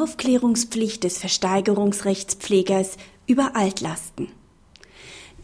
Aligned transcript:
Aufklärungspflicht 0.00 1.04
des 1.04 1.18
Versteigerungsrechtspflegers 1.18 2.96
über 3.26 3.54
Altlasten. 3.54 4.28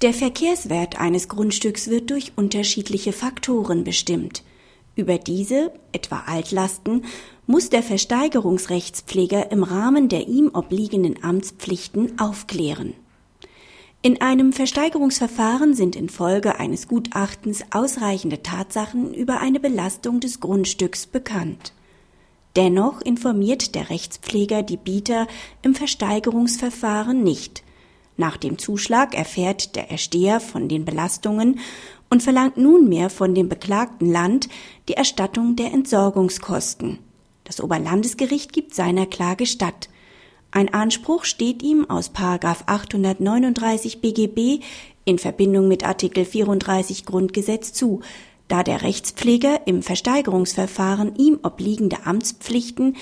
Der 0.00 0.14
Verkehrswert 0.14 0.98
eines 0.98 1.28
Grundstücks 1.28 1.88
wird 1.88 2.10
durch 2.10 2.32
unterschiedliche 2.36 3.12
Faktoren 3.12 3.84
bestimmt. 3.84 4.44
Über 4.94 5.18
diese, 5.18 5.72
etwa 5.92 6.24
Altlasten, 6.26 7.04
muss 7.46 7.68
der 7.68 7.82
Versteigerungsrechtspfleger 7.82 9.52
im 9.52 9.62
Rahmen 9.62 10.08
der 10.08 10.26
ihm 10.26 10.50
obliegenden 10.54 11.22
Amtspflichten 11.22 12.18
aufklären. 12.18 12.94
In 14.00 14.22
einem 14.22 14.54
Versteigerungsverfahren 14.54 15.74
sind 15.74 15.96
infolge 15.96 16.58
eines 16.58 16.88
Gutachtens 16.88 17.62
ausreichende 17.72 18.42
Tatsachen 18.42 19.12
über 19.12 19.40
eine 19.40 19.60
Belastung 19.60 20.20
des 20.20 20.40
Grundstücks 20.40 21.06
bekannt. 21.06 21.74
Dennoch 22.56 23.02
informiert 23.02 23.74
der 23.74 23.90
Rechtspfleger 23.90 24.62
die 24.62 24.78
Bieter 24.78 25.26
im 25.60 25.74
Versteigerungsverfahren 25.74 27.22
nicht. 27.22 27.62
Nach 28.16 28.38
dem 28.38 28.56
Zuschlag 28.56 29.14
erfährt 29.14 29.76
der 29.76 29.90
Ersteher 29.90 30.40
von 30.40 30.68
den 30.68 30.86
Belastungen 30.86 31.60
und 32.08 32.22
verlangt 32.22 32.56
nunmehr 32.56 33.10
von 33.10 33.34
dem 33.34 33.50
beklagten 33.50 34.10
Land 34.10 34.48
die 34.88 34.94
Erstattung 34.94 35.54
der 35.56 35.74
Entsorgungskosten. 35.74 36.98
Das 37.44 37.60
Oberlandesgericht 37.60 38.54
gibt 38.54 38.74
seiner 38.74 39.04
Klage 39.04 39.44
statt. 39.44 39.90
Ein 40.50 40.72
Anspruch 40.72 41.24
steht 41.24 41.62
ihm 41.62 41.90
aus 41.90 42.10
839 42.14 44.00
BGB 44.00 44.64
in 45.04 45.18
Verbindung 45.18 45.68
mit 45.68 45.84
Artikel 45.84 46.24
34 46.24 47.04
Grundgesetz 47.04 47.74
zu, 47.74 48.00
da 48.48 48.62
der 48.62 48.82
Rechtspfleger 48.82 49.66
im 49.66 49.82
Versteigerungsverfahren 49.82 51.16
ihm 51.16 51.40
obliegende 51.42 52.06
Amtspflichten, 52.06 52.96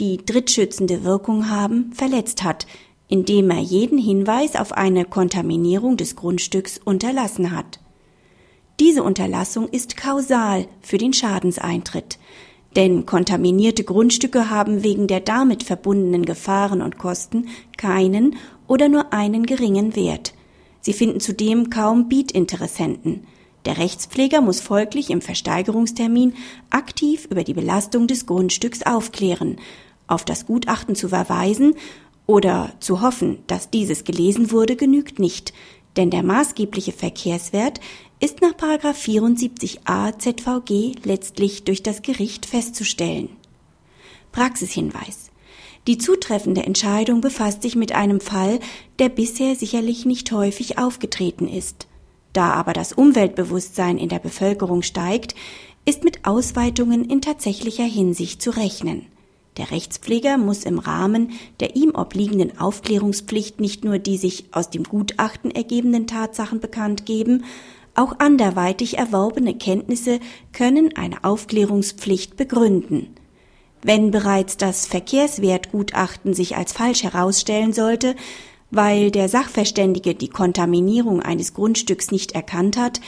die 0.00 0.18
drittschützende 0.24 1.04
Wirkung 1.04 1.50
haben, 1.50 1.92
verletzt 1.92 2.44
hat, 2.44 2.66
indem 3.08 3.50
er 3.50 3.60
jeden 3.60 3.98
Hinweis 3.98 4.54
auf 4.54 4.72
eine 4.72 5.04
Kontaminierung 5.04 5.96
des 5.96 6.14
Grundstücks 6.14 6.78
unterlassen 6.78 7.50
hat. 7.56 7.80
Diese 8.80 9.02
Unterlassung 9.02 9.68
ist 9.68 9.96
kausal 9.96 10.68
für 10.82 10.98
den 10.98 11.12
Schadenseintritt, 11.12 12.18
denn 12.76 13.06
kontaminierte 13.06 13.82
Grundstücke 13.82 14.50
haben 14.50 14.84
wegen 14.84 15.08
der 15.08 15.20
damit 15.20 15.64
verbundenen 15.64 16.24
Gefahren 16.24 16.82
und 16.82 16.98
Kosten 16.98 17.48
keinen 17.76 18.36
oder 18.68 18.88
nur 18.88 19.12
einen 19.12 19.46
geringen 19.46 19.96
Wert. 19.96 20.34
Sie 20.80 20.92
finden 20.92 21.18
zudem 21.18 21.70
kaum 21.70 22.08
Bietinteressenten. 22.08 23.26
Der 23.68 23.76
Rechtspfleger 23.76 24.40
muss 24.40 24.62
folglich 24.62 25.10
im 25.10 25.20
Versteigerungstermin 25.20 26.32
aktiv 26.70 27.28
über 27.30 27.44
die 27.44 27.52
Belastung 27.52 28.06
des 28.06 28.24
Grundstücks 28.24 28.80
aufklären, 28.80 29.56
auf 30.06 30.24
das 30.24 30.46
Gutachten 30.46 30.94
zu 30.94 31.10
verweisen 31.10 31.74
oder 32.26 32.72
zu 32.80 33.02
hoffen, 33.02 33.40
dass 33.46 33.68
dieses 33.68 34.04
gelesen 34.04 34.52
wurde, 34.52 34.74
genügt 34.74 35.18
nicht, 35.18 35.52
denn 35.98 36.08
der 36.08 36.22
maßgebliche 36.22 36.92
Verkehrswert 36.92 37.78
ist 38.20 38.40
nach 38.40 38.54
74a 38.54 40.18
ZVG 40.18 41.04
letztlich 41.04 41.64
durch 41.64 41.82
das 41.82 42.00
Gericht 42.00 42.46
festzustellen. 42.46 43.28
Praxishinweis. 44.32 45.30
Die 45.86 45.98
zutreffende 45.98 46.62
Entscheidung 46.62 47.20
befasst 47.20 47.60
sich 47.60 47.76
mit 47.76 47.92
einem 47.92 48.22
Fall, 48.22 48.60
der 48.98 49.10
bisher 49.10 49.54
sicherlich 49.56 50.06
nicht 50.06 50.32
häufig 50.32 50.78
aufgetreten 50.78 51.48
ist. 51.48 51.87
Da 52.38 52.52
aber 52.52 52.72
das 52.72 52.92
Umweltbewusstsein 52.92 53.98
in 53.98 54.08
der 54.08 54.20
Bevölkerung 54.20 54.82
steigt, 54.82 55.34
ist 55.84 56.04
mit 56.04 56.24
Ausweitungen 56.24 57.04
in 57.04 57.20
tatsächlicher 57.20 57.82
Hinsicht 57.82 58.40
zu 58.40 58.50
rechnen. 58.50 59.06
Der 59.56 59.72
Rechtspfleger 59.72 60.38
muss 60.38 60.62
im 60.62 60.78
Rahmen 60.78 61.32
der 61.58 61.74
ihm 61.74 61.96
obliegenden 61.96 62.56
Aufklärungspflicht 62.56 63.58
nicht 63.58 63.84
nur 63.84 63.98
die 63.98 64.18
sich 64.18 64.44
aus 64.52 64.70
dem 64.70 64.84
Gutachten 64.84 65.50
ergebenden 65.50 66.06
Tatsachen 66.06 66.60
bekannt 66.60 67.06
geben, 67.06 67.42
auch 67.96 68.20
anderweitig 68.20 68.98
erworbene 68.98 69.56
Kenntnisse 69.56 70.20
können 70.52 70.96
eine 70.96 71.24
Aufklärungspflicht 71.24 72.36
begründen. 72.36 73.16
Wenn 73.82 74.12
bereits 74.12 74.56
das 74.56 74.86
Verkehrswertgutachten 74.86 76.34
sich 76.34 76.54
als 76.54 76.72
falsch 76.72 77.02
herausstellen 77.02 77.72
sollte, 77.72 78.14
weil 78.70 79.10
der 79.10 79.28
Sachverständige 79.28 80.14
die 80.14 80.28
Kontaminierung 80.28 81.22
eines 81.22 81.54
Grundstücks 81.54 82.10
nicht 82.10 82.32
erkannt 82.32 82.76
hat, 82.76 83.00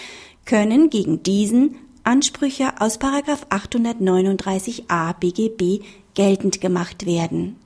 können 0.45 0.91
gegen 0.91 1.23
diesen 1.23 1.77
Ansprüche 2.03 2.81
aus 2.81 2.99
839a 2.99 5.15
BGB 5.19 5.85
geltend 6.15 6.61
gemacht 6.61 7.07
werden 7.07 7.61